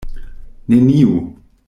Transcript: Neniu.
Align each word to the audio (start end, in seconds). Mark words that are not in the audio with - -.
Neniu. 0.73 1.13